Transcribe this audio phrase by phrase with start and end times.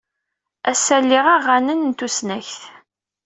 [0.71, 2.61] Ass-a, liɣ aɣanen n tusnakt.